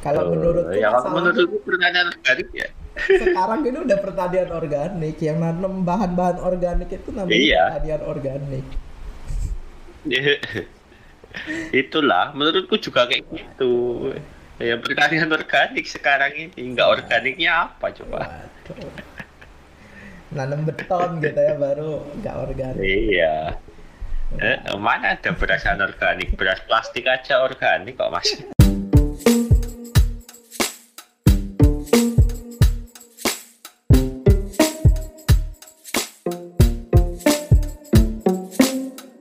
Kalau 0.00 0.32
menurutku 0.32 0.76
ya 0.80 0.96
menurutku 0.96 1.60
pertanian 1.60 2.08
organik 2.08 2.48
ya. 2.56 2.68
sekarang 3.00 3.60
ini 3.64 3.78
udah 3.84 3.98
pertanian 4.00 4.50
organik 4.52 5.16
yang 5.20 5.38
nanam 5.40 5.84
bahan-bahan 5.84 6.40
organik 6.40 6.88
itu 6.90 7.08
namanya 7.12 7.36
Iya. 7.36 7.62
pertanian 7.76 8.02
organik. 8.08 8.66
Itulah 11.70 12.32
menurutku 12.34 12.80
juga 12.80 13.06
kayak 13.06 13.24
gitu. 13.30 13.74
Ya 14.60 14.76
pertanian 14.76 15.30
organik 15.32 15.86
sekarang 15.88 16.32
ini 16.36 16.76
nggak 16.76 16.88
organiknya 16.88 17.70
apa 17.70 17.92
coba? 17.96 18.18
Waduh. 18.68 18.92
Nanam 20.30 20.62
beton 20.62 21.18
gitu 21.22 21.40
ya 21.40 21.54
baru 21.56 22.04
nggak 22.20 22.36
organik. 22.36 22.82
Iya. 22.82 23.34
Eh, 24.38 24.58
mana 24.78 25.18
ada 25.18 25.30
beras 25.34 25.66
anorganik? 25.66 26.38
Beras 26.38 26.62
plastik 26.66 27.02
aja 27.06 27.42
organik 27.42 27.98
kok 27.98 28.10
mas? 28.14 28.30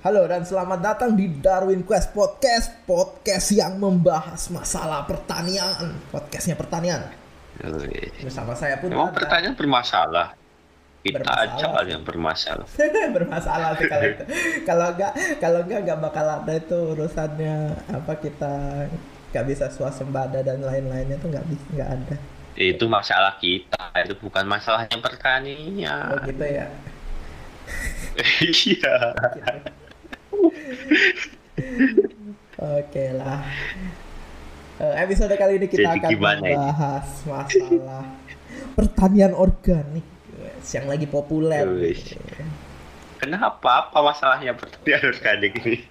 Halo 0.09 0.25
dan 0.25 0.41
selamat 0.41 0.81
datang 0.81 1.13
di 1.13 1.29
Darwin 1.37 1.85
Quest 1.85 2.17
Podcast, 2.17 2.73
podcast 2.89 3.53
yang 3.53 3.77
membahas 3.77 4.49
masalah 4.49 5.05
pertanian, 5.05 5.93
podcastnya 6.09 6.57
pertanian. 6.57 7.05
Bersama 8.17 8.57
saya 8.57 8.81
pun 8.81 8.89
Emang 8.89 9.13
ada. 9.13 9.21
pertanyaan 9.21 9.53
bermasalah. 9.53 10.33
Kita 11.05 11.21
Bermasalah. 11.21 11.77
aja 11.77 11.89
yang 11.93 12.01
bermasalah. 12.01 12.65
bermasalah 13.21 13.69
sih 13.77 13.85
kalau 13.85 14.05
itu. 14.09 14.23
Kalau 14.65 14.87
enggak, 14.97 15.13
kalau 15.37 15.59
enggak 15.61 15.79
enggak 15.85 15.99
bakal 16.01 16.25
ada 16.25 16.53
itu 16.57 16.77
urusannya 16.97 17.55
apa 17.93 18.13
kita 18.17 18.53
nggak 19.29 19.45
bisa 19.45 19.69
swasembada 19.69 20.41
dan 20.41 20.65
lain-lainnya 20.65 21.21
tuh 21.21 21.29
nggak 21.29 21.45
bisa 21.45 21.65
nggak 21.69 21.89
ada. 22.01 22.15
Itu 22.57 22.89
masalah 22.89 23.37
kita, 23.37 23.93
itu 24.01 24.17
bukan 24.17 24.49
masalahnya 24.49 24.97
Oh 24.97 25.05
pertanian. 25.05 26.17
gitu 26.25 26.45
ya. 26.49 26.65
Iya. 28.41 29.13
Oke 32.59 33.05
lah. 33.15 33.43
Eh, 34.79 34.95
episode 35.03 35.35
kali 35.35 35.59
ini 35.59 35.67
kita 35.67 35.91
Jadi 35.91 35.99
akan 35.99 36.11
gimana 36.11 36.39
membahas 36.39 37.07
masalah 37.27 38.05
pertanian 38.79 39.35
organik 39.35 40.07
yang 40.71 40.85
lagi 40.87 41.07
populer. 41.07 41.67
Kenapa? 43.19 43.91
Apa 43.91 43.99
masalahnya 43.99 44.55
pertanian 44.55 45.03
organik 45.03 45.51
ini? 45.67 45.83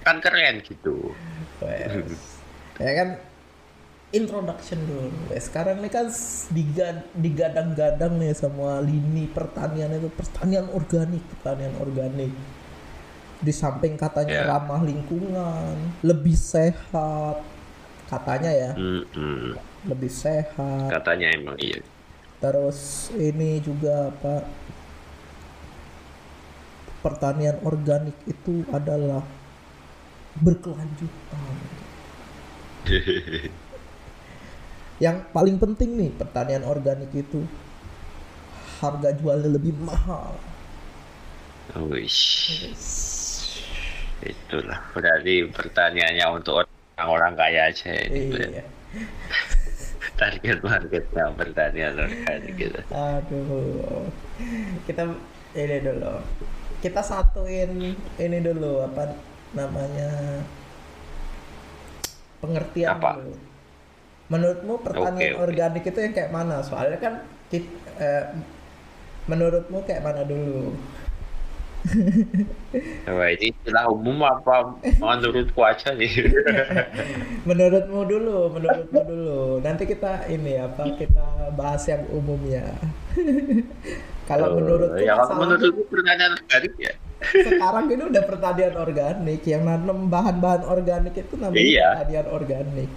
Kan 0.00 0.16
keren 0.24 0.64
gitu. 0.64 1.12
Wes. 1.60 2.40
Ya 2.80 2.92
kan 2.96 3.08
introduction 4.10 4.78
dulu. 4.86 5.10
Sekarang 5.38 5.78
ini 5.78 5.90
kan 5.90 6.10
digadang-gadang 7.14 8.18
nih 8.18 8.34
semua 8.34 8.82
lini 8.82 9.30
pertanian 9.30 9.94
itu 9.94 10.10
pertanian 10.10 10.66
organik, 10.74 11.22
pertanian 11.38 11.74
organik. 11.78 12.34
Di 13.40 13.52
samping 13.54 13.96
katanya 13.96 14.44
Ya. 14.44 14.50
ramah 14.50 14.82
lingkungan, 14.84 15.74
lebih 16.04 16.36
sehat. 16.36 17.40
Katanya 18.10 18.50
ya, 18.50 18.70
Mm-mm. 18.74 19.54
lebih 19.86 20.10
sehat. 20.10 20.90
Katanya 20.90 21.30
emang 21.30 21.54
iya. 21.62 21.78
Terus 22.42 23.08
ini 23.14 23.62
juga 23.62 24.10
apa? 24.10 24.42
Pertanian 27.00 27.56
organik 27.64 28.18
itu 28.28 28.66
adalah 28.74 29.24
berkelanjutan. 30.36 31.54
Yang 35.00 35.16
paling 35.32 35.56
penting 35.56 35.96
nih 35.96 36.10
pertanian 36.12 36.62
organik 36.68 37.08
itu 37.16 37.40
harga 38.84 39.16
jualnya 39.16 39.48
lebih 39.56 39.72
mahal. 39.80 40.36
Wih, 41.70 42.10
itulah 44.20 44.80
berarti 44.92 45.46
pertanyaannya 45.48 46.26
untuk 46.34 46.66
orang-orang 46.98 47.32
kaya 47.38 47.60
aja 47.72 47.90
ini. 47.96 48.20
Iya. 48.28 48.64
Target 50.20 50.58
marketnya 50.60 51.32
pertanian 51.32 51.96
organik 51.96 52.54
gitu. 52.58 52.80
Aduh. 52.92 54.04
Kita 54.84 55.08
ini 55.56 55.76
dulu. 55.80 56.14
Kita 56.84 57.00
satuin 57.00 57.96
ini 57.96 58.38
dulu 58.40 58.84
apa 58.84 59.16
namanya 59.56 60.42
pengertian 62.44 62.96
Apa? 62.98 63.10
dulu. 63.20 63.49
Menurutmu 64.30 64.74
pertanian 64.86 65.34
Oke, 65.34 65.34
oke. 65.34 65.42
organik 65.42 65.82
itu 65.90 65.98
yang 65.98 66.14
kayak 66.14 66.30
mana? 66.30 66.62
Soalnya 66.62 66.98
kan 67.02 67.14
kit- 67.50 67.66
eh, 67.98 68.24
menurutmu 69.30 69.78
kayak 69.86 70.02
mana 70.06 70.22
dulu? 70.22 70.70
Wah, 73.08 73.28
ini 73.32 73.56
istilah 73.56 73.88
umum 73.88 74.20
apa 74.22 74.76
menurutku 75.00 75.60
aja 75.64 75.96
nih. 75.96 76.12
Menurutmu 77.48 78.00
dulu, 78.04 78.52
menurutmu 78.52 79.00
dulu. 79.02 79.40
Nanti 79.64 79.84
kita 79.88 80.28
ini 80.28 80.60
apa 80.60 80.84
kita 80.94 81.24
bahas 81.56 81.82
yang 81.88 82.04
umumnya. 82.12 82.76
Kalau 84.30 84.46
Oh, 84.46 84.54
menurutku 84.62 85.02
ya 85.02 85.18
menurutku 85.26 85.82
pertanian 85.90 86.32
organik 86.38 86.74
ya. 86.78 86.94
sekarang 87.20 87.84
ini 87.92 88.02
udah 88.08 88.22
pertanian 88.24 88.74
organik 88.80 89.44
yang 89.44 89.62
nanam 89.68 90.08
bahan-bahan 90.08 90.64
organik 90.64 91.12
itu 91.20 91.34
namanya 91.36 91.60
Iya. 91.60 91.88
pertanian 92.00 92.26
organik 92.32 92.90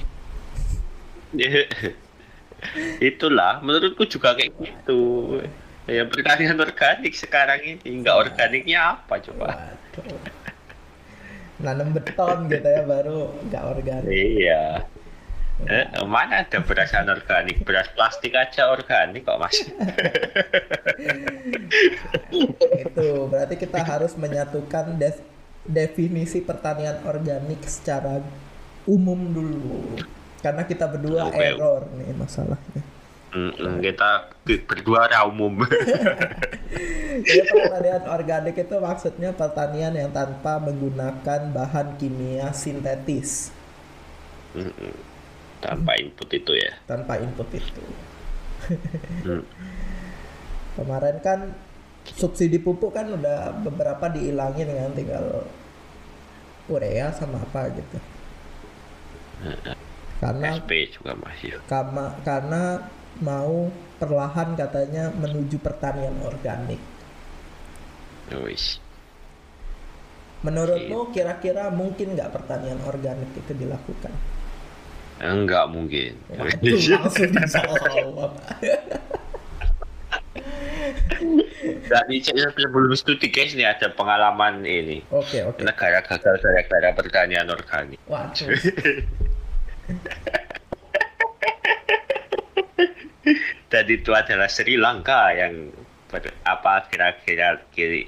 Itulah 3.04 3.60
menurutku 3.60 4.08
juga 4.08 4.34
kayak 4.38 4.54
gitu. 4.56 5.02
Ya 5.84 6.08
pertanian 6.08 6.56
organik 6.64 7.12
sekarang 7.12 7.60
ini 7.60 7.84
nggak 8.00 8.16
organiknya 8.16 8.96
apa 8.96 9.20
coba? 9.20 9.48
waduh 9.52 10.20
nanam 11.64 11.94
beton 11.96 12.50
gitu 12.50 12.66
ya 12.66 12.82
baru 12.84 13.30
nggak 13.48 13.64
organik 13.64 14.12
Iya. 14.12 14.84
Eh, 15.64 15.86
mana 16.04 16.44
ada 16.44 16.60
beras 16.66 16.92
anorganik? 16.92 17.62
Beras 17.64 17.88
plastik 17.94 18.34
aja 18.36 18.74
organik 18.74 19.24
kok 19.24 19.38
mas? 19.38 19.56
itu 22.84 23.10
berarti 23.30 23.56
kita 23.56 23.80
harus 23.86 24.18
menyatukan 24.18 24.98
des- 24.98 25.24
definisi 25.64 26.44
pertanian 26.44 27.00
organik 27.08 27.62
secara 27.70 28.20
umum 28.84 29.20
dulu 29.32 30.00
karena 30.44 30.64
kita 30.70 30.86
berdua 30.94 31.24
Oke. 31.30 31.42
error 31.42 31.82
nih 31.98 32.12
masalahnya 32.22 32.84
Mm-mm, 33.34 33.82
kita 33.82 34.30
berdua 34.70 35.10
ra 35.10 35.26
umum. 35.26 35.66
Jadi 37.28 37.42
pertanian 37.50 38.04
organik 38.16 38.56
itu 38.62 38.76
maksudnya 38.78 39.30
pertanian 39.34 39.94
yang 39.98 40.12
tanpa 40.14 40.54
menggunakan 40.62 41.42
bahan 41.58 41.98
kimia 41.98 42.54
sintetis 42.54 43.32
Mm-mm. 44.56 44.94
Tanpa 45.64 45.92
input 46.02 46.30
itu 46.34 46.54
ya. 46.58 46.74
tanpa 46.90 47.14
input 47.20 47.50
itu. 47.54 47.84
Mm. 49.24 49.44
Kemarin 50.78 51.18
kan 51.22 51.40
subsidi 52.20 52.58
pupuk 52.66 52.92
kan 52.98 53.08
udah 53.18 53.38
beberapa 53.66 54.06
dihilangin 54.16 54.70
kan 54.80 54.92
tinggal 54.98 55.26
urea 56.68 57.12
sama 57.16 57.38
apa 57.46 57.62
gitu. 57.78 57.98
Karena 60.24 60.56
SP 60.56 60.72
juga 60.88 61.20
masih. 61.20 61.60
kama, 61.68 62.16
karena 62.24 62.88
mau 63.20 63.68
perlahan 64.00 64.56
katanya 64.56 65.12
menuju 65.12 65.60
pertanian 65.60 66.16
organik. 66.24 66.80
Wis. 68.32 68.80
Menurutmu 70.48 71.12
kira-kira 71.12 71.68
mungkin 71.72 72.16
nggak 72.16 72.32
pertanian 72.32 72.80
organik 72.88 73.32
itu 73.36 73.52
dilakukan? 73.52 74.12
Enggak 75.20 75.72
mungkin. 75.72 76.20
Waduh, 76.36 76.80
langsung 77.00 77.32
dijawab. 77.32 78.32
Tadi 81.64 82.16
saya 82.20 82.52
sebelum 82.52 82.92
studi 82.96 83.32
guys 83.32 83.56
nih 83.56 83.72
ada 83.72 83.88
pengalaman 83.96 84.68
ini. 84.68 85.00
Oke 85.12 85.48
oke. 85.48 85.64
Negara 85.64 86.04
gagal 86.04 86.44
gara-gara 86.44 86.90
pertanian 86.92 87.48
organik. 87.48 88.00
Waduh. 88.08 88.52
Dan 93.72 93.86
itu 93.90 94.12
adalah 94.14 94.50
Sri 94.52 94.78
Lanka 94.78 95.34
yang 95.34 95.72
ber- 96.12 96.36
apa 96.46 96.86
kira-kira 96.94 97.58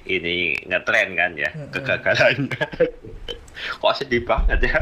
ini 0.06 0.54
ngetren 0.70 1.18
kan 1.18 1.32
ya 1.34 1.50
Mm-mm. 1.56 1.72
kegagalannya. 1.74 2.66
Kok 3.82 3.96
sedih 3.98 4.22
banget 4.28 4.70
ya? 4.70 4.78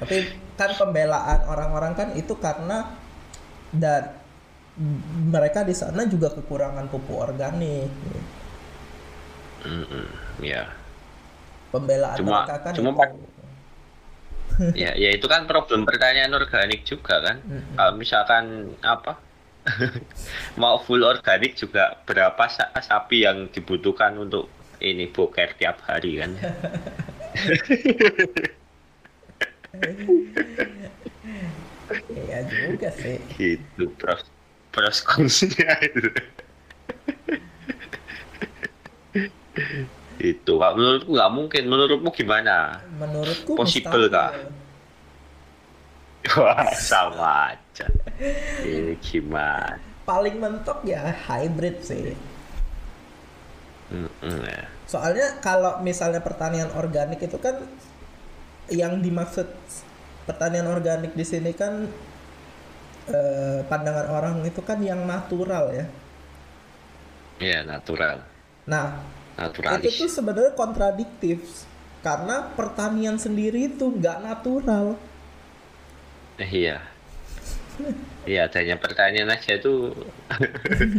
Tapi 0.00 0.16
kan 0.56 0.70
pembelaan 0.80 1.44
orang-orang 1.50 1.92
kan 1.92 2.08
itu 2.16 2.32
karena 2.40 2.96
dan 3.74 4.16
mereka 5.28 5.64
di 5.64 5.74
sana 5.76 6.04
juga 6.08 6.32
kekurangan 6.32 6.88
pupuk 6.88 7.20
organik. 7.32 7.90
Mm-mm, 9.66 10.06
ya. 10.40 10.64
Pembelaan 11.74 12.16
Cuma- 12.16 12.46
mereka 12.46 12.56
kan 12.64 12.72
cuma 12.72 12.90
itu. 12.94 13.35
ya 14.82 14.90
ya 14.96 15.10
itu 15.12 15.26
kan 15.28 15.44
problem. 15.44 15.84
Pertanian 15.84 16.32
organik 16.32 16.82
juga 16.88 17.20
kan. 17.22 17.36
Mm-mm. 17.44 17.76
kalau 17.76 17.92
misalkan 17.98 18.44
apa? 18.80 19.18
Mau 20.62 20.78
full 20.78 21.02
organik 21.02 21.58
juga 21.58 21.98
berapa 22.06 22.44
sa- 22.46 22.70
sapi 22.78 23.26
yang 23.26 23.50
dibutuhkan 23.50 24.14
untuk 24.14 24.46
ini 24.78 25.10
boker 25.10 25.58
tiap 25.58 25.82
hari 25.88 26.22
kan? 26.22 26.30
Iya 32.10 32.38
juga 32.50 32.88
sih. 32.94 33.18
gitu 33.38 33.90
pros 33.98 34.22
pros 34.74 34.98
konsnya 35.02 35.72
itu 35.82 36.10
itu 40.16 40.52
kalau 40.56 40.74
menurutku 40.76 41.10
nggak 41.12 41.32
mungkin 41.32 41.62
menurutmu 41.68 42.08
gimana 42.12 42.80
Menurutku 42.96 43.52
Possible. 43.52 44.08
Kak? 44.08 44.32
wah 46.40 46.66
sama 46.74 47.54
aja 47.54 47.86
ini 48.64 48.96
gimana 48.98 49.78
Paling 50.06 50.38
mentok 50.38 50.86
ya 50.86 51.02
hybrid 51.02 51.82
sih. 51.82 52.14
Ya. 54.22 54.62
Soalnya 54.86 55.42
kalau 55.42 55.82
misalnya 55.82 56.22
pertanian 56.22 56.70
organik 56.78 57.26
itu 57.26 57.34
kan 57.42 57.58
yang 58.70 59.02
dimaksud 59.02 59.50
pertanian 60.22 60.70
organik 60.70 61.10
di 61.10 61.26
sini 61.26 61.50
kan 61.58 61.90
eh, 63.10 63.66
pandangan 63.66 64.06
orang 64.14 64.46
itu 64.46 64.62
kan 64.62 64.78
yang 64.78 65.02
natural 65.10 65.74
ya. 65.74 65.90
Iya 67.42 67.66
natural 67.66 68.22
Nah, 68.66 68.98
naturalis 69.38 69.94
itu 69.94 70.04
tuh 70.04 70.10
sebenarnya 70.16 70.52
kontradiktif 70.60 71.38
karena 72.06 72.36
pertanian 72.58 73.16
sendiri 73.18 73.60
itu 73.74 73.86
nggak 73.98 74.18
natural. 74.26 74.86
Eh, 76.38 76.48
iya 76.52 76.74
iya 78.28 78.38
adanya 78.48 78.76
pertanian 78.82 79.28
aja 79.34 79.50
itu 79.58 79.68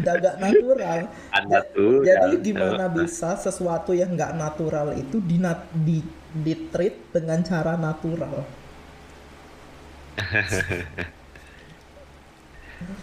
Udah 0.02 0.14
nggak 0.22 0.38
natural. 0.46 1.00
ada 1.38 1.60
tuh 1.76 2.06
Jadi 2.08 2.30
gimana 2.46 2.86
bisa 2.98 3.30
sesuatu 3.46 3.92
yang 4.02 4.10
nggak 4.18 4.34
natural 4.44 4.88
itu 5.04 5.18
di 5.30 5.38
di 5.86 5.98
di 6.46 6.54
treat 6.72 6.96
dengan 7.16 7.40
cara 7.50 7.74
natural? 7.80 8.36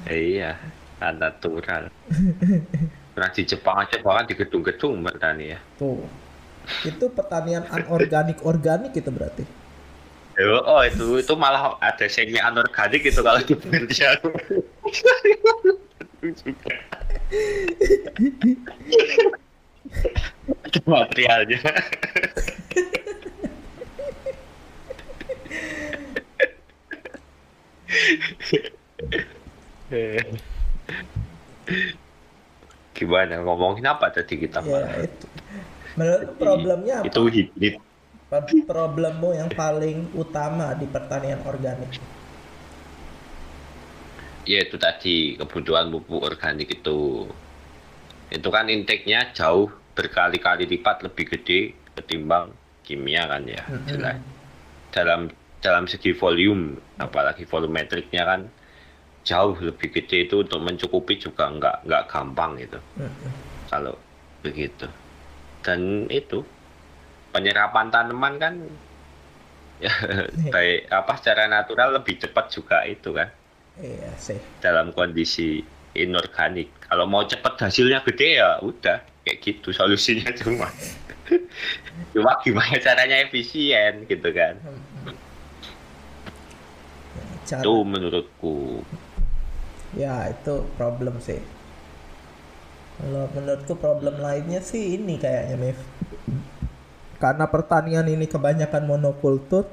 iya 0.06 0.46
natural 1.00 1.84
Nah 3.14 3.31
di 3.31 3.46
Jepang 3.46 3.78
aja 3.78 3.94
bahkan 4.02 4.26
di 4.26 4.34
gedung-gedung 4.34 4.99
bertani 5.02 5.55
ya 5.55 5.58
Tuh. 5.78 6.02
Itu 6.82 7.12
pertanian 7.12 7.69
anorganik 7.69 8.40
organik 8.43 8.96
itu 8.96 9.11
berarti. 9.12 9.44
Oh 10.66 10.82
itu 10.82 11.22
itu 11.22 11.34
malah 11.38 11.78
ada 11.78 12.11
semi 12.11 12.43
anorganik 12.43 13.06
itu 13.06 13.22
kalau 13.22 13.38
di 13.44 13.55
Indonesia. 13.55 14.19
Itu 20.64 20.81
materialnya. 20.88 21.61
Gimana 32.96 33.35
ngomongin 33.44 33.87
apa 33.93 34.06
tadi 34.14 34.35
kita 34.44 34.58
Ya 34.69 34.70
malah? 34.70 35.02
itu. 35.06 35.26
Menurut 35.99 36.31
problemnya 36.43 36.94
apa? 37.06 37.14
Itu 37.14 37.20
hibrid. 37.31 37.75
Pro- 38.31 38.58
Problemmu 38.70 39.31
yang 39.41 39.50
paling 39.61 39.99
utama 40.23 40.67
di 40.81 40.87
pertanian 40.94 41.41
organik. 41.52 41.93
Ya 44.44 44.58
itu 44.61 44.76
tadi 44.76 45.17
kebutuhan 45.41 45.88
pupuk 45.93 46.20
organik 46.29 46.69
itu 46.81 47.25
itu 48.32 48.49
kan 48.56 48.67
intake-nya 48.69 49.20
jauh 49.38 49.69
berkali-kali 49.94 50.64
lipat 50.67 50.97
lebih 51.06 51.25
gede 51.38 51.61
ketimbang 51.97 52.50
kimia 52.85 53.25
kan 53.31 53.43
ya 53.47 53.62
Mm-mm. 53.69 53.87
jelas 53.88 54.19
dalam 54.97 55.31
dalam 55.64 55.85
segi 55.93 56.12
volume 56.17 56.76
apalagi 57.00 57.44
volumetriknya 57.49 58.23
kan 58.31 58.40
jauh 59.25 59.56
lebih 59.59 59.88
gede 59.97 60.29
itu 60.29 60.44
untuk 60.44 60.61
mencukupi 60.61 61.17
juga 61.17 61.49
nggak 61.49 61.76
nggak 61.88 62.03
gampang 62.12 62.53
itu 62.61 62.79
Mm-mm. 63.00 63.32
kalau 63.73 63.94
begitu 64.44 64.87
dan 65.65 65.81
itu 66.12 66.44
penyerapan 67.35 67.88
tanaman 67.93 68.35
kan 68.38 68.55
ya 69.82 69.91
baik 70.55 70.87
apa 70.93 71.12
secara 71.19 71.50
natural 71.50 71.99
lebih 71.99 72.15
cepat 72.23 72.47
juga 72.53 72.85
itu 72.87 73.11
kan 73.11 73.29
Iya 73.75 74.11
sih. 74.23 74.38
dalam 74.62 74.94
kondisi 74.94 75.67
inorganik. 75.99 76.71
Kalau 76.87 77.11
mau 77.11 77.26
cepat 77.26 77.59
hasilnya 77.59 78.06
gede 78.06 78.38
ya 78.38 78.62
udah 78.62 79.03
kayak 79.26 79.38
gitu 79.43 79.75
solusinya 79.75 80.31
cuma. 80.38 80.71
cuma 82.15 82.32
gimana 82.43 82.76
caranya 82.79 83.17
efisien 83.26 84.06
gitu 84.06 84.29
kan. 84.31 84.55
Cara, 87.44 87.61
Itu 87.61 87.85
menurutku. 87.85 88.87
Ya 89.94 90.31
itu 90.31 90.67
problem 90.79 91.19
sih. 91.23 91.41
Kalau 92.94 93.26
menurutku 93.35 93.75
problem 93.75 94.23
lainnya 94.23 94.62
sih 94.62 94.94
ini 94.94 95.19
kayaknya 95.19 95.56
Mif. 95.58 95.79
Karena 97.19 97.50
pertanian 97.50 98.06
ini 98.06 98.29
kebanyakan 98.31 98.85
monokultur, 98.87 99.67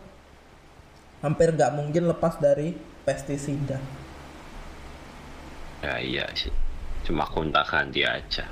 hampir 1.21 1.53
nggak 1.53 1.73
mungkin 1.77 2.09
lepas 2.09 2.41
dari 2.41 2.73
pestisida. 3.05 3.77
Ya 5.81 5.97
iya 6.01 6.25
sih. 6.33 6.53
Cuma 7.05 7.25
kontak 7.29 7.69
ganti 7.69 8.05
aja. 8.05 8.45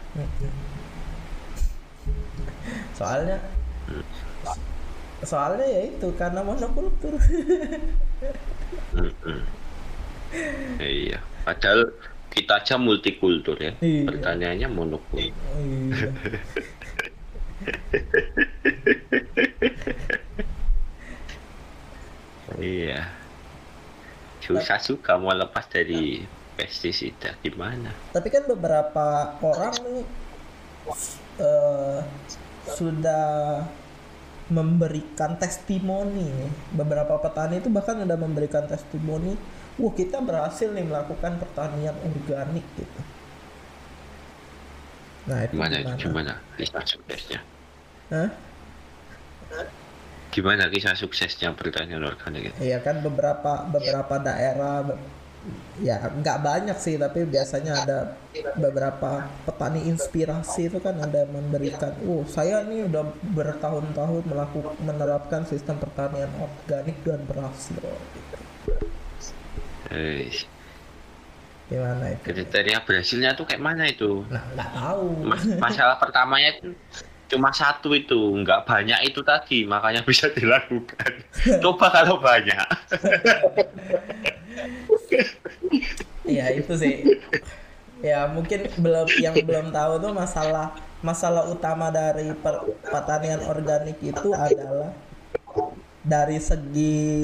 Soalnya 2.98 3.38
soalnya 5.26 5.66
ya 5.66 5.82
itu 5.90 6.10
karena 6.18 6.42
monokultur. 6.46 7.18
Iya. 10.78 11.20
Padahal 11.50 11.90
kita 12.30 12.62
aja 12.62 12.78
multikultur 12.78 13.58
ya. 13.58 13.74
Iya. 13.82 14.06
Pertanyaannya 14.06 14.70
monokultur. 14.70 15.34
Iya. 15.58 16.14
Iya. 22.62 23.02
Susah 24.46 24.78
juga 24.78 25.18
mau 25.18 25.34
lepas 25.34 25.66
dari 25.74 26.22
pestisida 26.54 27.34
gimana? 27.42 27.90
Tapi 28.14 28.30
kan 28.30 28.46
beberapa 28.46 29.34
orang 29.42 29.74
nih 29.90 30.06
eh, 31.42 32.00
sudah 32.78 33.66
memberikan 34.54 35.38
testimoni 35.38 36.26
nih. 36.26 36.52
Beberapa 36.78 37.18
petani 37.22 37.58
itu 37.58 37.74
bahkan 37.74 38.02
udah 38.06 38.18
memberikan 38.18 38.66
testimoni, 38.70 39.38
wah 39.80 39.94
kita 39.96 40.20
berhasil 40.20 40.68
nih 40.76 40.86
melakukan 40.86 41.40
pertanian 41.40 41.96
organik 42.04 42.66
gitu. 42.76 43.00
Nah 45.32 45.46
itu 45.48 45.54
Gimana 45.56 45.76
gimana? 45.80 45.98
gimana 45.98 46.34
kisah 46.60 46.84
suksesnya? 46.84 47.40
Hah? 48.12 48.30
Gimana 50.30 50.64
kisah 50.70 50.94
suksesnya 50.94 51.56
pertanian 51.56 52.04
organik 52.04 52.52
itu? 52.54 52.58
Iya 52.60 52.84
kan 52.84 53.00
beberapa 53.02 53.66
beberapa 53.72 54.16
daerah 54.20 54.84
ya 55.80 55.96
nggak 56.04 56.40
banyak 56.44 56.76
sih 56.76 57.00
tapi 57.00 57.24
biasanya 57.24 57.88
ada 57.88 57.98
beberapa 58.60 59.32
petani 59.48 59.88
inspirasi 59.88 60.68
itu 60.68 60.84
kan 60.84 61.00
ada 61.00 61.24
memberikan 61.32 61.96
oh 62.04 62.28
saya 62.28 62.68
nih 62.68 62.92
udah 62.92 63.08
bertahun-tahun 63.32 64.28
melakukan 64.28 64.76
menerapkan 64.84 65.48
sistem 65.48 65.80
pertanian 65.80 66.28
organik 66.44 67.00
dan 67.08 67.24
berhasil 67.24 67.80
gitu. 67.80 68.49
Gimana 71.70 72.18
itu 72.18 72.22
kriteria 72.26 72.82
berhasilnya 72.82 73.38
tuh 73.38 73.46
kayak 73.46 73.62
mana 73.62 73.86
itu? 73.90 74.26
nah 74.30 74.42
nggak 74.58 74.70
tahu 74.74 75.06
Mas- 75.22 75.58
masalah 75.62 76.02
pertamanya 76.02 76.58
itu 76.58 76.74
cuma 77.30 77.54
satu 77.54 77.94
itu, 77.94 78.18
nggak 78.42 78.66
banyak 78.66 79.06
itu 79.06 79.22
tadi, 79.22 79.62
makanya 79.62 80.02
bisa 80.02 80.34
dilakukan. 80.34 81.14
Coba 81.62 81.94
kalau 81.94 82.18
banyak. 82.18 82.66
ya 86.26 86.50
itu 86.54 86.74
sih 86.78 86.96
ya 88.00 88.30
mungkin 88.30 88.70
belum 88.80 89.08
yang 89.20 89.36
belum 89.44 89.74
tahu 89.74 89.94
tuh 90.00 90.14
masalah 90.14 90.72
masalah 91.02 91.50
utama 91.50 91.90
dari 91.92 92.32
per- 92.38 92.78
pertanian 92.86 93.42
organik 93.50 93.98
itu 94.00 94.30
adalah 94.32 94.94
dari 96.06 96.40
segi 96.40 97.24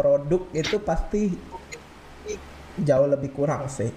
produk 0.00 0.42
itu 0.56 0.76
pasti 0.88 1.22
jauh 2.80 3.08
lebih 3.08 3.30
kurang 3.36 3.68
sih 3.68 3.90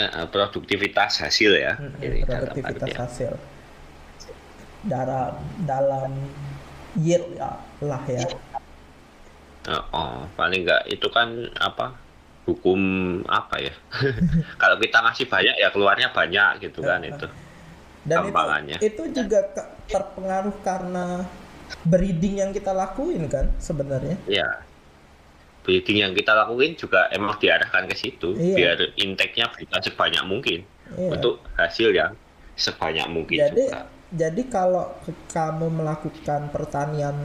eh, 0.00 0.26
produktivitas 0.32 1.20
hasil 1.24 1.50
ya. 1.60 1.72
Dalam 1.76 2.24
produktivitas 2.26 2.92
hasil 2.96 3.32
dalam 4.80 5.32
dalam 5.68 6.10
yield 6.96 7.36
ya 7.36 7.50
lah 7.84 8.02
ya 8.08 8.24
Oh, 9.68 9.82
oh, 9.92 10.14
paling 10.40 10.64
enggak 10.64 10.82
itu 10.88 11.06
kan 11.12 11.28
apa 11.60 12.00
hukum 12.48 12.80
apa 13.28 13.54
ya? 13.60 13.72
Kalau 14.60 14.76
kita 14.80 14.96
ngasih 15.04 15.26
banyak 15.28 15.54
ya 15.60 15.68
keluarnya 15.74 16.08
banyak 16.16 16.50
gitu 16.64 16.80
kan 16.80 17.00
itu. 17.04 17.26
dan 18.08 18.24
itu 18.24 18.48
itu 18.80 19.02
juga 19.12 19.38
terpengaruh 19.92 20.56
karena 20.64 21.28
breeding 21.84 22.40
yang 22.40 22.50
kita 22.56 22.72
lakuin 22.72 23.28
kan 23.28 23.46
sebenarnya 23.60 24.16
Ya. 24.24 24.69
Breeding 25.60 26.00
yang 26.00 26.12
kita 26.12 26.32
lakuin 26.32 26.72
juga 26.72 27.06
emang 27.12 27.36
diarahkan 27.36 27.84
ke 27.84 27.94
situ 27.94 28.32
Iya. 28.32 28.56
biar 28.56 28.78
intake-nya 28.96 29.46
bisa 29.52 29.76
sebanyak 29.82 30.24
mungkin 30.24 30.64
Iya. 30.96 31.08
untuk 31.14 31.44
hasil 31.54 31.92
yang 31.92 32.12
sebanyak 32.56 33.06
mungkin 33.06 33.38
jadi 33.38 33.64
juga. 33.68 33.80
jadi 34.10 34.42
kalau 34.48 34.84
kamu 35.28 35.66
melakukan 35.70 36.48
pertanian 36.48 37.16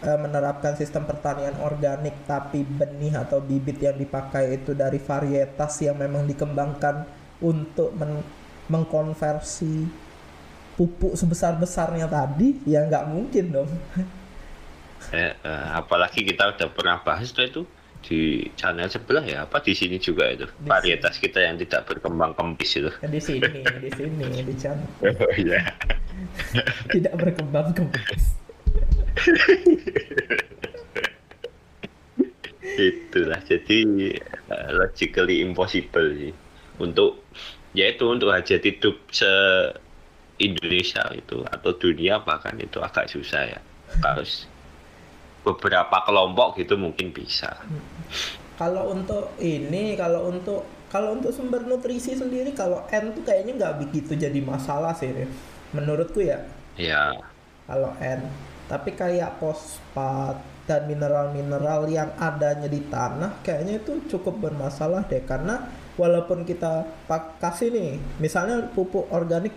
eh, 0.00 0.16
menerapkan 0.16 0.72
sistem 0.74 1.04
pertanian 1.04 1.54
organik 1.60 2.16
tapi 2.24 2.64
benih 2.64 3.12
atau 3.14 3.38
bibit 3.38 3.76
yang 3.78 3.94
dipakai 3.94 4.56
itu 4.56 4.72
dari 4.72 4.96
varietas 4.96 5.76
yang 5.80 6.00
memang 6.00 6.24
dikembangkan 6.24 7.04
untuk 7.40 7.92
men- 7.92 8.24
mengkonversi 8.68 9.84
pupuk 10.74 11.12
sebesar-besarnya 11.12 12.08
tadi 12.08 12.56
ya 12.64 12.80
nggak 12.82 13.04
mungkin 13.06 13.44
dong 13.52 13.68
Eh, 15.10 15.32
eh, 15.32 15.66
apalagi 15.74 16.22
kita 16.22 16.54
udah 16.54 16.68
pernah 16.70 17.00
bahas 17.02 17.32
itu 17.32 17.64
di 18.00 18.48
channel 18.56 18.88
sebelah 18.88 19.24
ya 19.24 19.44
apa 19.44 19.60
di 19.60 19.76
sini 19.76 20.00
juga 20.00 20.32
itu 20.32 20.48
Di 20.48 20.68
varietas 20.68 21.20
kita 21.20 21.44
yang 21.44 21.60
tidak 21.60 21.84
berkembang 21.84 22.32
kempis 22.32 22.80
itu. 22.80 22.88
di 23.04 23.20
sini 23.20 23.60
di 23.60 23.90
sini 23.92 24.24
di 24.40 24.54
channel 24.56 24.88
Oh 25.20 25.32
iya. 25.36 25.60
tidak 26.94 27.14
berkembang 27.20 27.76
kempis 27.76 28.24
Itulah 32.80 33.40
jadi 33.44 33.78
eh, 34.22 34.68
logically 34.72 35.44
impossible 35.44 36.08
sih 36.16 36.32
untuk 36.80 37.20
yaitu 37.76 38.08
untuk 38.08 38.32
hajat 38.32 38.64
hidup 38.64 38.96
se 39.12 39.28
Indonesia 40.40 41.04
itu 41.12 41.44
atau 41.44 41.76
dunia 41.76 42.24
bahkan 42.24 42.56
itu 42.56 42.80
agak 42.80 43.12
susah 43.12 43.44
ya. 43.44 43.60
Harus 44.00 44.48
beberapa 45.40 45.96
kelompok 46.04 46.58
gitu 46.60 46.76
mungkin 46.76 47.12
bisa. 47.12 47.56
kalau 48.60 48.92
untuk 48.92 49.32
ini 49.40 49.96
kalau 49.96 50.28
untuk 50.28 50.64
kalau 50.92 51.16
untuk 51.16 51.32
sumber 51.32 51.64
nutrisi 51.64 52.12
sendiri 52.12 52.52
kalau 52.52 52.84
N 52.92 53.16
tuh 53.16 53.24
kayaknya 53.24 53.56
nggak 53.56 53.74
begitu 53.86 54.12
jadi 54.18 54.36
masalah 54.44 54.92
sih 54.92 55.08
Rif. 55.08 55.30
menurutku 55.72 56.20
ya 56.20 56.44
Ya, 56.76 57.12
kalau 57.64 57.92
N 58.00 58.20
tapi 58.68 58.94
kayak 58.94 59.40
fosfat 59.42 60.38
dan 60.68 60.86
mineral-mineral 60.86 61.88
yang 61.90 62.14
adanya 62.20 62.70
di 62.70 62.78
tanah 62.86 63.42
kayaknya 63.42 63.82
itu 63.82 64.06
cukup 64.06 64.38
bermasalah 64.38 65.02
deh 65.10 65.24
karena 65.26 65.66
walaupun 65.98 66.46
kita 66.46 66.86
kasih 67.42 67.74
nih 67.74 67.90
misalnya 68.22 68.70
pupuk 68.70 69.10
organik 69.10 69.52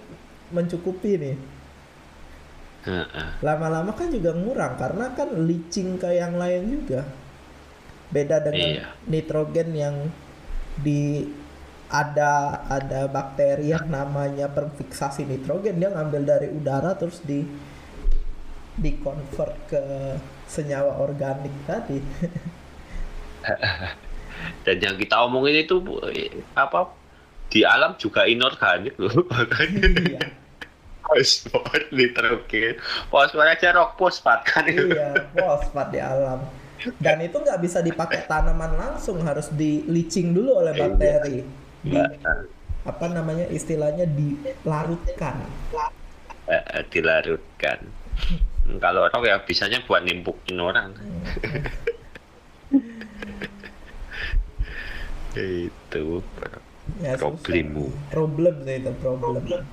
mencukupi 0.53 1.17
nih. 1.17 1.35
Lama-lama 3.39 3.95
kan 3.95 4.11
juga 4.11 4.35
ngurang 4.35 4.75
karena 4.75 5.15
kan 5.15 5.31
leaching 5.47 5.95
ke 5.95 6.19
yang 6.19 6.35
lain 6.35 6.67
juga. 6.67 7.07
Beda 8.11 8.43
dengan 8.43 8.83
Iya. 8.83 8.85
nitrogen 9.09 9.69
yang 9.73 9.95
di 10.83 11.25
ada 11.93 12.65
ada 12.67 13.07
bakteri 13.07 13.71
yang 13.71 13.87
namanya 13.87 14.51
perfiksasi 14.51 15.23
nitrogen. 15.25 15.79
Dia 15.79 15.89
ngambil 15.93 16.21
dari 16.27 16.47
udara 16.51 16.93
terus 16.99 17.23
di 17.23 17.47
di 18.73 18.91
convert 18.99 19.53
ke 19.69 19.83
senyawa 20.49 20.99
organik 20.99 21.53
tadi. 21.65 21.99
Dan 24.65 24.77
yang 24.81 24.95
kita 24.97 25.23
omongin 25.23 25.63
itu 25.63 25.77
eh, 26.09 26.41
apa 26.57 26.89
di 27.53 27.61
alam 27.63 27.93
juga 28.01 28.25
inorganik 28.25 28.97
loh. 28.97 29.29
iya 29.93 30.42
Fosfor, 31.13 31.93
nitrogen, 31.93 32.73
fosfor 33.13 33.45
aja 33.45 33.69
rock 33.77 34.01
fosfat 34.01 34.41
kan 34.49 34.65
itu. 34.65 34.89
iya 34.89 35.13
fosfat 35.37 35.93
di 35.93 36.01
alam 36.01 36.41
dan 36.97 37.21
itu 37.21 37.37
nggak 37.37 37.59
bisa 37.61 37.79
dipakai 37.79 38.25
tanaman 38.25 38.73
langsung 38.75 39.21
harus 39.21 39.47
di 39.53 39.85
leaching 39.85 40.33
dulu 40.33 40.59
oleh 40.59 40.73
bakteri 40.73 41.45
di 41.79 41.95
apa 42.83 43.05
namanya 43.07 43.45
istilahnya 43.47 44.09
dilarutkan 44.09 45.37
Eh, 46.43 46.59
eh, 46.59 46.83
dilarutkan. 46.91 47.87
Hmm, 48.67 48.75
Kalau 48.83 49.07
rock 49.07 49.23
ya 49.23 49.39
bisanya 49.39 49.79
buat 49.87 50.03
nimpukin 50.03 50.59
orang. 50.59 50.91
itu 55.39 56.19
ya. 56.99 57.15
Problemmu. 57.15 57.87
problem 58.11 58.55
itu 58.67 58.91
problem 58.99 59.63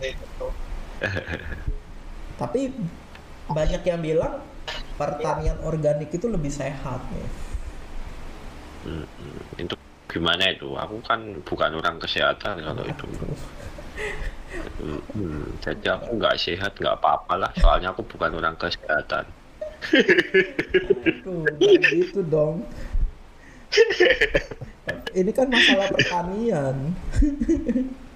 tapi 2.40 2.72
banyak 3.50 3.82
yang 3.82 4.00
bilang 4.00 4.34
pertanian 4.94 5.58
organik 5.64 6.12
itu 6.12 6.26
lebih 6.28 6.52
sehat 6.52 7.00
nih 7.14 7.28
Hmm, 8.80 9.04
hmm. 9.04 9.60
itu 9.60 9.76
gimana 10.08 10.56
itu? 10.56 10.72
Aku 10.72 11.04
kan 11.04 11.20
bukan 11.44 11.76
orang 11.76 12.00
kesehatan 12.00 12.64
kalau 12.64 12.80
itu. 12.80 13.04
Hmm. 14.80 15.52
Jadi 15.60 15.84
aku 15.84 16.16
nggak 16.16 16.40
sehat 16.40 16.72
nggak 16.80 16.96
apa-apa 16.96 17.44
lah. 17.44 17.52
Soalnya 17.60 17.92
aku 17.92 18.00
bukan 18.08 18.40
orang 18.40 18.56
kesehatan. 18.56 19.28
Aduh, 21.20 21.44
gitu 21.92 22.24
dong 22.24 22.64
ini 25.14 25.30
kan 25.30 25.46
masalah 25.46 25.86
pertanian 25.94 26.94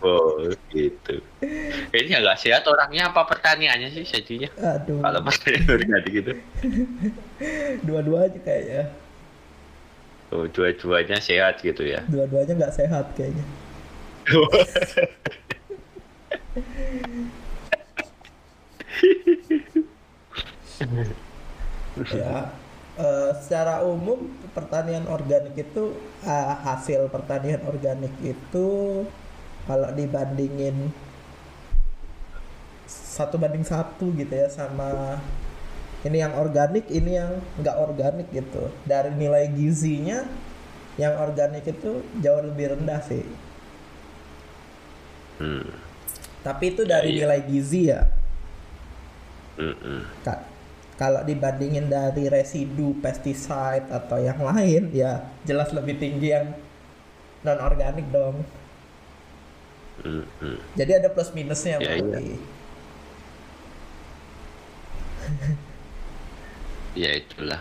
Oh 0.05 0.37
gitu. 0.69 1.15
Ini 1.97 2.09
nggak 2.21 2.39
sehat 2.41 2.65
orangnya 2.69 3.09
apa 3.11 3.25
pertaniannya 3.25 3.89
sih 3.95 4.05
jadinya? 4.05 4.49
aduh 4.61 5.01
Kalau 5.01 5.21
pertanian 5.25 5.65
organik 5.77 6.13
gitu. 6.13 6.33
dua-duanya 7.87 8.41
kayaknya 8.43 8.85
Oh, 10.35 10.51
dua-duanya 10.51 11.23
sehat 11.23 11.63
gitu 11.63 11.87
ya. 11.87 12.03
dua-duanya 12.11 12.53
nggak 12.59 12.75
sehat 12.75 13.07
kayaknya 13.15 13.45
ya 22.11 22.51
eh, 22.99 23.31
secara 23.43 23.83
umum 23.87 24.27
pertanian 24.57 25.07
organik 25.11 25.55
itu 25.59 25.85
eh, 26.27 26.55
hasil 26.67 27.11
pertanian 27.15 27.63
organik 27.71 28.15
itu 28.23 28.69
kalau 29.65 29.89
dibandingin 29.93 30.93
satu 32.85 33.39
banding 33.39 33.65
satu 33.65 34.13
gitu 34.13 34.31
ya 34.31 34.49
sama 34.49 35.19
ini 36.05 36.21
yang 36.21 36.37
organik 36.37 36.85
ini 36.89 37.17
yang 37.17 37.41
nggak 37.57 37.77
organik 37.79 38.29
gitu 38.29 38.69
dari 38.85 39.09
nilai 39.11 39.49
gizinya 39.49 40.27
yang 40.95 41.17
organik 41.17 41.65
itu 41.65 42.05
jauh 42.21 42.43
lebih 42.43 42.77
rendah 42.77 43.01
sih 43.03 43.25
Hmm. 45.35 45.67
tapi 46.47 46.71
itu 46.71 46.87
dari 46.87 47.11
Iya. 47.11 47.27
nilai 47.27 47.41
gizi 47.43 47.91
ya. 47.91 48.07
Ka- 50.23 50.47
kalau 50.95 51.27
dibandingin 51.27 51.91
dari 51.91 52.31
residu 52.31 52.95
pesticide 53.03 53.91
atau 53.91 54.23
yang 54.23 54.39
lain 54.39 54.95
ya 54.95 55.27
jelas 55.43 55.75
lebih 55.75 55.99
tinggi 55.99 56.31
yang 56.31 56.55
non 57.43 57.59
organik 57.59 58.07
dong 58.11 58.47
Hmm, 60.03 60.27
hmm. 60.43 60.59
jadi 60.75 60.99
ada 60.99 61.15
plus 61.15 61.31
minusnya 61.31 61.79
Ya, 61.79 62.03
berarti 62.03 62.35
Ya 66.95 67.11
itulah. 67.19 67.59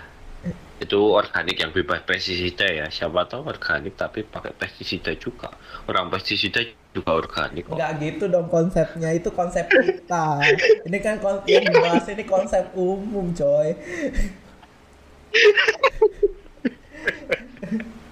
Itu 0.78 1.16
organik 1.16 1.58
yang 1.58 1.74
bebas 1.74 2.06
pestisida 2.06 2.70
ya. 2.70 2.86
Siapa 2.94 3.25
tahu 3.25 3.50
organik 3.50 3.98
tapi 3.98 4.22
pakai 4.22 4.54
pestisida 4.54 5.10
juga. 5.18 5.50
Orang 5.90 6.13
pestisida 6.13 6.62
juga 6.94 7.18
organik 7.18 7.66
kok. 7.66 7.74
nggak 7.74 7.94
gitu 8.06 8.30
dong 8.30 8.46
konsepnya 8.54 9.10
itu 9.18 9.34
konsep 9.34 9.66
kita 9.66 10.46
ini 10.88 10.98
kan 11.02 11.18
kon 11.18 11.42
yang 11.50 11.66
dibahas 11.66 12.06
ini 12.06 12.22
konsep 12.22 12.70
umum 12.78 13.34
coy 13.34 13.74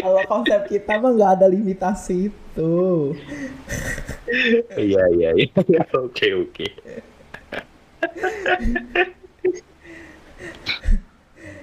kalau 0.00 0.22
konsep 0.26 0.60
kita 0.66 0.92
mah 0.96 1.12
nggak 1.12 1.32
ada 1.40 1.46
limitasi 1.46 2.32
itu 2.32 2.74
Iya 4.78 5.04
iya 5.10 5.30
iya. 5.34 5.50
Oke 6.06 6.30
oke. 6.32 6.66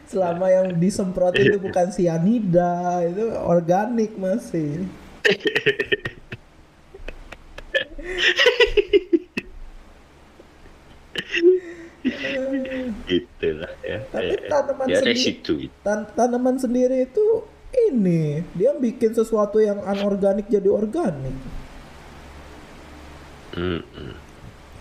selama 0.07 0.47
yang 0.47 0.67
disemprot 0.79 1.35
itu 1.35 1.59
bukan 1.59 1.91
sianida 1.91 3.03
itu 3.03 3.27
organik 3.43 4.15
masih 4.15 4.87
Itulah 13.07 13.73
ya. 13.83 13.97
Tapi 14.11 14.33
Ya, 14.35 14.47
tanaman 14.47 14.85
ya 14.87 14.99
sendiri-. 15.01 15.71
Tan- 15.83 16.09
tanaman 16.15 16.55
sendiri 16.59 17.07
itu 17.07 17.25
ini 17.73 18.43
dia 18.55 18.71
bikin 18.77 19.11
sesuatu 19.13 19.59
yang 19.59 19.83
anorganik 19.83 20.47
jadi 20.47 20.69
organik. 20.71 21.35
Hmm, 23.55 23.81
hmm. 23.83 24.15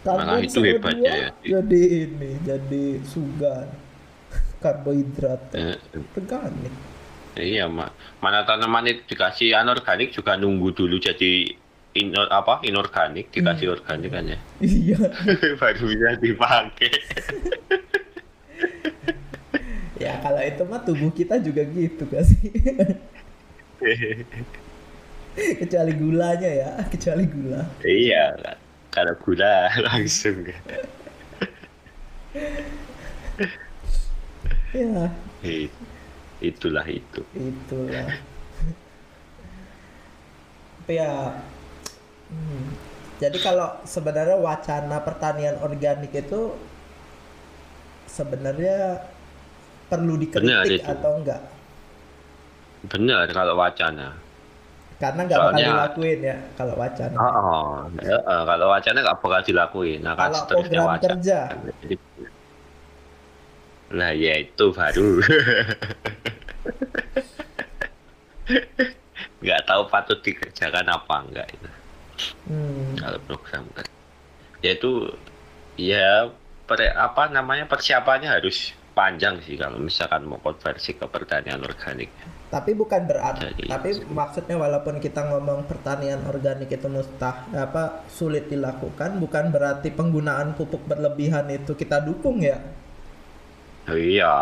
Karbon 0.07 0.38
Malah 0.38 0.38
itu 0.47 0.61
CO2 0.62 0.71
hebatnya 0.71 1.12
ya. 1.19 1.31
Jadi 1.43 1.83
ini, 2.07 2.31
jadi 2.47 2.85
sugar, 3.02 3.66
karbohidrat, 4.62 5.50
Eh, 5.57 5.78
organik. 6.14 6.75
Iya, 7.37 7.66
mak. 7.69 7.93
Mana 8.23 8.47
tanaman 8.47 8.87
itu 8.88 9.02
dikasih 9.12 9.59
anorganik 9.59 10.14
juga 10.14 10.38
nunggu 10.40 10.73
dulu 10.73 10.97
jadi 10.97 11.52
inor 11.97 12.28
apa 12.28 12.61
inorganik 12.64 13.33
dikasih 13.33 13.76
organik 13.76 14.12
kan 14.14 14.25
ya. 14.31 14.38
Iya, 14.62 15.00
Baru 15.61 15.85
bisa 15.90 16.16
dipakai. 16.23 16.93
ya 20.16 20.23
kalau 20.25 20.40
itu 20.40 20.62
mah 20.70 20.80
tubuh 20.87 21.11
kita 21.12 21.37
juga 21.46 21.62
gitu 21.68 22.04
kan 22.08 22.25
sih. 22.25 22.40
kecuali 25.61 25.92
gulanya 26.00 26.49
ya, 26.49 26.70
kecuali 26.88 27.25
gula. 27.28 27.62
iya, 27.85 28.32
kalau 28.94 29.14
gula 29.20 29.68
langsung. 29.92 30.49
Ya, 34.73 35.16
Itulah 36.40 36.87
itu. 36.88 37.23
itulah. 37.37 38.08
Tapi 40.87 40.92
ya, 41.02 41.35
hmm, 42.30 42.66
jadi 43.23 43.38
kalau 43.42 43.68
sebenarnya 43.87 44.37
wacana 44.38 44.96
pertanian 45.02 45.56
organik 45.66 46.12
itu 46.14 46.40
sebenarnya 48.06 49.02
perlu 49.87 50.14
Benar 50.33 50.64
dikritik 50.64 50.83
itu. 50.83 50.90
atau 50.90 51.12
enggak? 51.19 51.40
Benar 52.87 53.26
kalau 53.31 53.55
wacana. 53.57 54.09
Karena 54.97 55.21
nggak 55.28 55.38
bakal 55.38 55.61
dilakuin 55.61 56.19
ya 56.25 56.37
kalau 56.57 56.75
wacana. 56.75 57.16
Oh, 57.21 57.28
oh. 57.28 57.71
Ya, 58.00 58.16
eh, 58.16 58.43
kalau 58.49 58.66
wacana 58.73 58.99
nggak 59.05 59.19
bakal 59.21 59.43
dilakuin. 59.45 60.00
Nah, 60.00 60.14
kan 60.16 60.33
Kalau 60.33 60.38
seterusnya 60.40 60.81
program 60.81 60.88
wacana. 60.97 61.05
kerja. 61.12 61.38
Lah 63.93 64.12
ya 64.12 64.35
itu 64.40 64.64
baru. 64.73 65.11
nggak 69.43 69.61
tahu 69.66 69.83
patut 69.87 70.19
dikerjakan 70.23 70.87
apa 70.88 71.14
enggak 71.23 71.47
itu. 71.52 71.69
Hmm. 72.49 72.97
kalau 72.97 73.21
program 73.28 73.69
kan 73.76 73.85
yaitu 74.64 75.12
ya 75.76 76.33
per, 76.64 76.81
apa 76.97 77.28
namanya 77.28 77.69
persiapannya 77.69 78.25
harus 78.25 78.73
panjang 78.98 79.34
sih 79.44 79.54
kalau 79.62 79.78
misalkan 79.88 80.22
mau 80.30 80.40
konversi 80.46 80.90
ke 80.98 81.06
pertanian 81.14 81.60
organik 81.70 82.10
Tapi 82.54 82.70
bukan 82.80 83.02
berarti, 83.10 83.42
Jadi- 83.42 83.66
tapi 83.72 83.88
maksudnya 84.20 84.56
walaupun 84.64 84.96
kita 85.02 85.20
ngomong 85.30 85.60
pertanian 85.70 86.20
organik 86.32 86.70
itu 86.70 86.86
mustah 86.96 87.36
apa 87.66 88.06
sulit 88.18 88.44
dilakukan, 88.52 89.10
bukan 89.22 89.44
berarti 89.54 89.88
penggunaan 89.98 90.48
pupuk 90.58 90.82
berlebihan 90.90 91.46
itu 91.50 91.72
kita 91.74 91.98
dukung 92.08 92.38
ya. 92.50 92.58
oh, 93.90 93.98
iya 93.98 94.34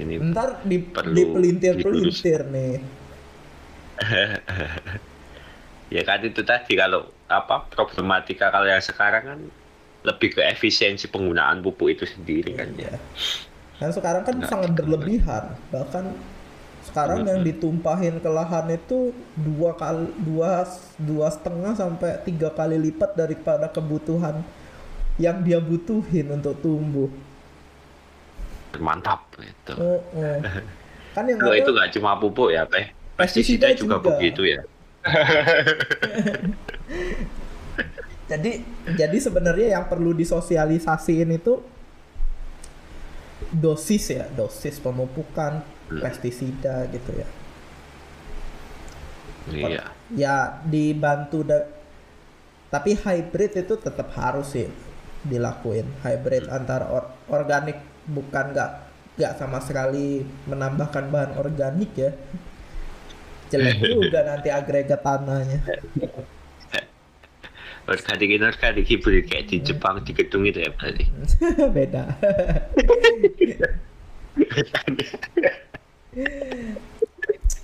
ini 0.00 0.14
Ntar 0.28 0.48
di, 0.68 0.76
Perlu 0.94 1.12
dipelintir-pelintir 1.16 2.40
nih. 2.54 2.74
ya 5.94 6.02
kan 6.08 6.20
itu 6.24 6.40
tadi 6.50 6.72
kalau 6.82 7.00
apa 7.28 7.68
problematika 7.74 8.44
kalau 8.54 8.66
yang 8.68 8.80
sekarang 8.82 9.24
kan 9.30 9.40
lebih 10.08 10.28
ke 10.36 10.42
efisiensi 10.54 11.06
penggunaan 11.14 11.62
pupuk 11.64 11.88
itu 11.94 12.04
sendiri 12.08 12.50
kan 12.58 12.70
ya 12.76 12.92
Iya. 12.96 13.51
Dan 13.80 13.90
sekarang 13.92 14.22
kan 14.28 14.36
Nggak 14.38 14.50
sangat 14.50 14.70
berlebihan. 14.78 15.44
Bahkan 15.72 16.04
sekarang 16.82 17.22
yang 17.30 17.40
ditumpahin 17.46 18.18
ke 18.18 18.30
lahan 18.30 18.66
itu 18.74 19.14
dua 19.38 19.70
kali 19.78 20.10
dua 20.18 20.66
dua 20.98 21.28
setengah 21.30 21.72
sampai 21.78 22.18
tiga 22.26 22.50
kali 22.50 22.74
lipat 22.90 23.14
daripada 23.14 23.70
kebutuhan 23.70 24.42
yang 25.20 25.44
dia 25.46 25.60
butuhin 25.62 26.26
untuk 26.38 26.58
tumbuh. 26.64 27.10
mantap 28.80 29.20
itu 29.40 29.74
Oh, 29.76 30.00
oh. 30.16 30.38
Kan 31.14 31.28
yang 31.28 31.44
Loh, 31.44 31.52
itu 31.52 31.68
nggak 31.76 31.92
cuma 31.92 32.16
pupuk 32.16 32.56
ya 32.56 32.64
teh 32.64 32.88
pestisida 33.20 33.68
juga, 33.76 34.00
juga. 34.00 34.16
begitu 34.16 34.42
ya 34.48 34.64
jadi 38.30 38.64
jadi 38.96 39.18
sebenarnya 39.18 39.68
yang 39.78 39.84
perlu 39.90 40.14
disosialisasiin 40.16 41.30
itu 41.36 41.60
dosis 43.50 44.04
ya, 44.10 44.24
dosis 44.32 44.78
pemupukan 44.78 45.62
Hmm. 45.90 46.00
pestisida 46.00 46.86
gitu 46.88 47.12
ya. 47.14 47.28
iya. 49.50 49.82
Ya 50.12 50.36
dibantu 50.64 51.42
da- 51.42 51.68
tapi 52.72 52.96
hybrid 52.96 53.52
itu 53.58 53.74
tetap 53.76 54.08
harus 54.16 54.54
sih 54.54 54.68
dilakuin. 55.24 55.84
Hybrid 56.02 56.48
antara 56.48 56.88
or- 56.88 57.12
organik 57.28 57.78
bukan 58.08 58.52
nggak 58.56 58.70
nggak 59.18 59.32
sama 59.36 59.60
sekali 59.60 60.24
menambahkan 60.48 61.04
bahan 61.12 61.32
organik 61.36 61.92
ya. 61.96 62.10
Jelek 63.50 63.76
juga 63.96 64.24
nanti 64.24 64.48
agregat 64.48 65.00
tanahnya 65.04 65.60
organik 67.88 68.28
inorganik 68.38 68.86
hibrid 68.86 69.26
kayak 69.26 69.50
di 69.50 69.56
Jepang 69.62 70.02
di 70.02 70.12
gedung 70.14 70.46
itu 70.46 70.62
ya 70.62 70.70
berarti. 70.74 71.04
Beda. 71.76 72.04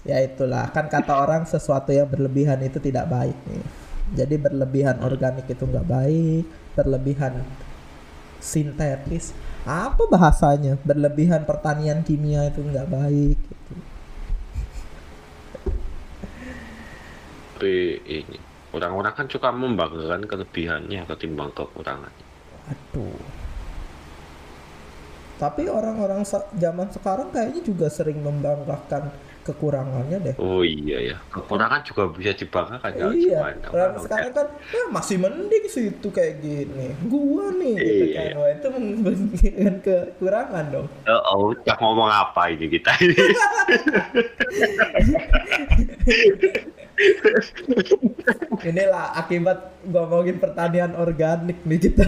Ya 0.08 0.24
itulah. 0.24 0.72
Kan 0.72 0.88
kata 0.88 1.12
orang 1.20 1.44
sesuatu 1.44 1.92
yang 1.92 2.08
berlebihan 2.08 2.56
itu 2.64 2.80
tidak 2.80 3.12
baik 3.12 3.36
nih. 3.44 3.60
Jadi 4.16 4.40
berlebihan 4.40 5.04
organik 5.04 5.44
itu 5.44 5.68
nggak 5.68 5.84
baik 5.84 6.48
berlebihan 6.72 7.44
sintetis. 8.40 9.36
Apa 9.68 10.08
bahasanya? 10.08 10.80
Berlebihan 10.80 11.44
pertanian 11.44 12.00
kimia 12.08 12.48
itu 12.48 12.64
nggak 12.64 12.88
baik 12.88 13.36
gitu. 13.36 13.74
tapi 17.58 17.98
ini 18.06 18.38
orang-orang 18.72 19.12
kan 19.16 19.26
suka 19.26 19.48
membanggakan 19.48 20.28
kelebihannya 20.28 21.08
ketimbang 21.08 21.50
kekurangannya 21.56 22.24
aduh 22.68 23.16
tapi 25.38 25.70
orang-orang 25.70 26.26
zaman 26.58 26.90
sekarang 26.90 27.30
kayaknya 27.30 27.62
juga 27.62 27.86
sering 27.86 28.18
membanggakan 28.20 29.08
kekurangannya 29.46 30.18
deh 30.20 30.34
oh 30.36 30.60
iya 30.60 31.14
ya 31.14 31.16
kekurangan 31.32 31.80
juga 31.80 32.12
bisa 32.12 32.36
dibanggakan 32.36 32.90
iya, 33.16 33.56
cuma 33.56 33.72
orang 33.72 33.96
sekarang 34.02 34.32
kan 34.36 34.46
ya 34.68 34.84
masih 34.92 35.16
mending 35.16 35.64
sih 35.72 35.88
itu 35.88 36.08
kayak 36.12 36.44
gini. 36.44 36.92
Gua 37.08 37.48
nih 37.56 37.72
gitu 37.80 38.04
Iya. 38.12 38.14
kan. 38.18 38.28
Wah, 38.36 38.48
itu 38.52 38.66
memberikan 38.68 39.74
kekurangan 39.80 40.64
dong. 40.68 40.84
oh, 41.08 41.22
oh 41.32 41.40
udah 41.56 41.76
ngomong 41.80 42.10
apa 42.12 42.52
ini 42.52 42.66
kita 42.68 42.92
ini 43.00 43.16
Inilah 48.68 49.14
akibat 49.14 49.70
ngomongin 49.86 50.42
pertanian 50.42 50.98
organik 50.98 51.62
nih 51.62 51.78
kita. 51.78 52.06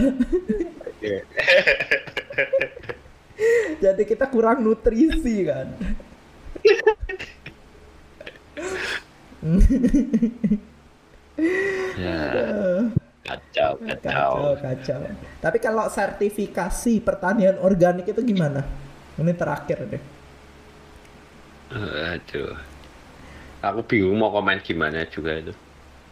Jadi 3.81 4.03
kita 4.05 4.29
kurang 4.29 4.61
nutrisi 4.61 5.47
kan. 5.47 5.67
ya 11.97 12.21
kacau 13.25 13.81
kacau 13.81 14.31
Kacau, 14.61 14.61
kacau. 14.61 14.99
Tapi 15.41 15.57
kalau 15.57 15.89
sertifikasi 15.89 16.93
pertanian 17.01 17.57
organik 17.57 18.05
itu 18.05 18.21
gimana? 18.21 18.61
Ini 19.17 19.33
terakhir 19.33 19.77
deh. 19.89 20.03
aduh 21.71 22.70
aku 23.67 23.79
bingung 23.89 24.17
mau 24.21 24.31
komen 24.35 24.57
gimana 24.67 24.99
juga 25.15 25.31
itu 25.41 25.53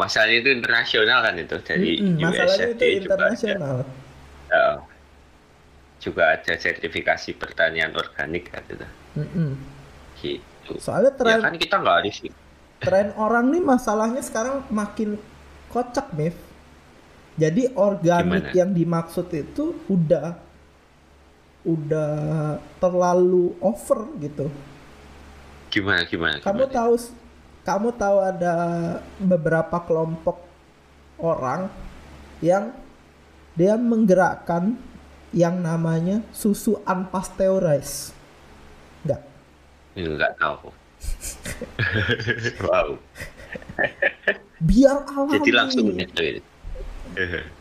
masalahnya 0.00 0.36
itu 0.42 0.50
internasional 0.58 1.18
kan 1.26 1.34
itu 1.44 1.56
dari 1.68 1.90
Mm-mm, 2.00 2.16
masalahnya 2.24 2.66
itu 2.74 2.80
USFDA 2.80 3.04
juga 3.04 3.14
ada. 3.30 3.50
internasional. 3.50 3.76
Oh. 4.50 4.76
juga 6.04 6.22
ada 6.34 6.52
sertifikasi 6.64 7.30
pertanian 7.42 7.92
organik 8.02 8.44
kan 8.52 8.62
itu 8.74 8.86
gitu 10.20 10.72
Soalnya 10.82 11.12
ya 11.22 11.22
tren 11.22 11.40
kan 11.42 11.54
kita 11.62 11.74
nggak 11.82 11.96
harus 12.00 12.16
tren 12.86 13.08
orang 13.16 13.44
nih 13.52 13.62
masalahnya 13.72 14.22
sekarang 14.24 14.56
makin 14.72 15.10
kocak 15.72 16.08
Mif 16.16 16.36
jadi 17.42 17.62
organik 17.76 18.28
Gimana? 18.28 18.52
yang 18.52 18.70
dimaksud 18.78 19.28
itu 19.32 19.64
udah 19.88 20.36
udah 21.64 22.56
terlalu 22.80 23.52
over 23.60 24.08
gitu 24.20 24.46
gimana 25.70 26.02
gimana 26.08 26.40
kamu 26.40 26.66
gimana? 26.66 26.74
tahu 26.74 26.94
kamu 27.60 27.88
tahu 27.94 28.16
ada 28.24 28.54
beberapa 29.20 29.76
kelompok 29.84 30.40
orang 31.20 31.68
yang 32.40 32.72
dia 33.52 33.76
menggerakkan 33.76 34.80
yang 35.30 35.62
namanya 35.62 36.24
susu 36.34 36.80
unpasteurized. 36.88 38.16
Enggak. 39.04 39.22
Enggak 39.94 40.32
tahu. 40.40 40.72
wow. 42.66 42.88
Biar 44.60 45.04
alami. 45.06 45.36
Jadi 45.38 45.50
langsung 45.52 45.86
itu. 45.94 46.40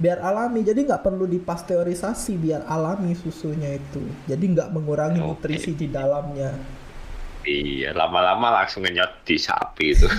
biar 0.00 0.18
alami 0.20 0.64
jadi 0.66 0.82
nggak 0.88 1.04
perlu 1.06 1.24
dipasteurisasi 1.28 2.34
biar 2.40 2.64
alami 2.66 3.14
susunya 3.14 3.76
itu 3.78 4.02
jadi 4.26 4.42
nggak 4.42 4.68
mengurangi 4.74 5.20
Oke. 5.22 5.24
nutrisi 5.24 5.72
di 5.78 5.86
dalamnya 5.88 6.52
Iya, 7.42 7.90
lama-lama 7.90 8.54
langsung 8.54 8.86
ngenyot 8.86 9.26
di 9.26 9.34
sapi 9.34 9.90
itu. 9.90 10.06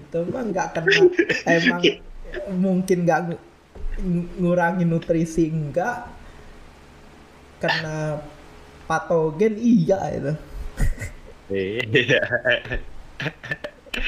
itu 0.00 0.18
mah 0.32 0.42
nggak 0.48 0.68
kena 0.76 0.96
emang 1.44 1.80
mungkin 2.56 3.04
nggak 3.04 3.20
ngu- 3.28 3.44
ng- 4.00 4.28
ngurangi 4.40 4.84
nutrisi 4.88 5.52
enggak 5.52 6.08
kena 7.58 8.22
patogen 8.88 9.54
iya 9.58 9.98
itu 10.16 10.32
Iya. 11.48 12.20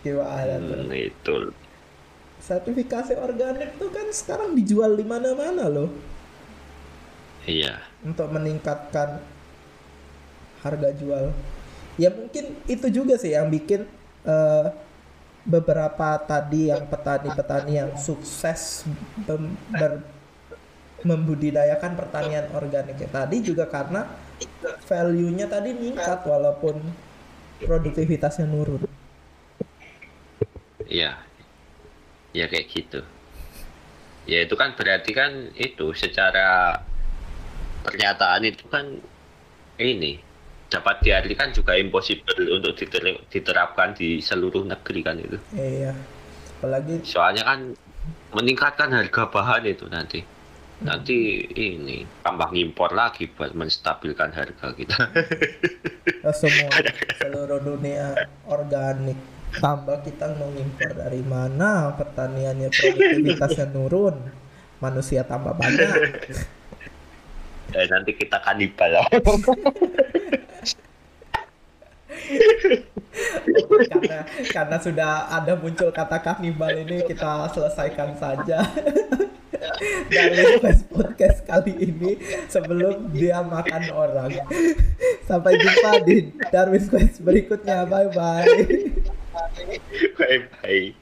gimana 0.00 0.56
tuh 0.58 0.76
Hmm, 0.80 0.92
itu. 0.92 1.36
sertifikasi 2.40 3.14
organik 3.16 3.76
tuh 3.76 3.92
kan 3.92 4.08
sekarang 4.10 4.56
dijual 4.56 4.96
di 4.96 5.04
mana-mana 5.04 5.68
loh 5.68 5.90
Iya. 7.44 7.80
untuk 8.00 8.28
meningkatkan 8.30 9.20
harga 10.60 10.90
jual. 10.92 11.32
Ya 11.96 12.12
mungkin 12.12 12.56
itu 12.64 12.86
juga 12.88 13.16
sih 13.16 13.32
yang 13.32 13.48
bikin 13.48 13.84
eh, 14.24 14.66
beberapa 15.40 16.20
tadi 16.20 16.68
yang 16.68 16.84
petani-petani 16.84 17.72
yang 17.76 17.90
sukses 17.96 18.84
ber- 19.72 20.04
membudidayakan 21.00 21.96
pertanian 21.96 22.44
organik 22.52 23.00
ya. 23.00 23.08
tadi 23.08 23.40
juga 23.40 23.64
karena 23.64 24.04
value-nya 24.84 25.48
tadi 25.48 25.72
meningkat 25.72 26.20
walaupun 26.28 26.76
produktivitasnya 27.64 28.44
nurun. 28.44 28.84
Iya. 30.90 31.14
Ya 32.34 32.44
kayak 32.50 32.66
gitu. 32.68 33.00
Ya 34.26 34.44
itu 34.44 34.54
kan 34.58 34.74
berarti 34.74 35.10
kan 35.14 35.54
itu 35.54 35.94
secara 35.94 36.78
pernyataan 37.86 38.44
itu 38.44 38.66
kan 38.68 39.00
ini 39.80 40.20
dapat 40.70 41.02
diartikan 41.02 41.50
juga 41.50 41.74
impossible 41.74 42.46
untuk 42.52 42.78
diter- 42.78 43.26
diterapkan 43.26 43.96
di 43.96 44.20
seluruh 44.22 44.66
negeri 44.66 45.00
kan 45.02 45.16
itu. 45.18 45.38
Iya. 45.54 45.94
Apalagi 46.60 47.02
Soalnya 47.02 47.42
kan 47.46 47.72
meningkatkan 48.36 48.92
harga 48.92 49.30
bahan 49.30 49.64
itu 49.66 49.86
nanti. 49.88 50.20
Nanti 50.80 51.44
ini 51.60 52.08
tambah 52.24 52.56
ngimpor 52.56 52.96
lagi 52.96 53.28
buat 53.28 53.52
menstabilkan 53.52 54.32
harga 54.32 54.72
kita. 54.72 54.96
eh, 56.24 56.34
semua 56.36 56.72
seluruh 57.20 57.60
dunia 57.60 58.16
organik 58.48 59.18
tambah 59.58 60.06
kita 60.06 60.38
mengimpor 60.38 60.94
dari 60.94 61.22
mana? 61.26 61.94
Pertaniannya 61.98 62.70
produktivitasnya 62.70 63.66
nurun 63.74 64.16
manusia 64.80 65.22
tambah 65.22 65.54
banyak. 65.54 65.88
Dan 67.70 67.86
nanti 67.86 68.10
kita 68.18 68.42
kanibal. 68.42 69.06
karena 73.90 74.18
karena 74.50 74.76
sudah 74.78 75.30
ada 75.30 75.54
muncul 75.54 75.90
kata 75.94 76.18
kanibal 76.18 76.72
ini 76.74 77.06
kita 77.06 77.46
selesaikan 77.54 78.18
saja. 78.18 78.64
Dari 80.10 80.58
podcast 80.90 81.46
kali 81.46 81.74
ini 81.78 82.18
sebelum 82.50 83.14
dia 83.14 83.38
makan 83.44 83.92
orang. 83.94 84.34
Sampai 85.28 85.60
jumpa 85.62 86.02
di 86.02 86.34
Darwin 86.50 86.82
Quest 86.90 87.22
berikutnya. 87.22 87.86
Bye 87.86 88.10
bye 88.10 89.19
Bye 90.18 90.48
bye. 90.62 90.94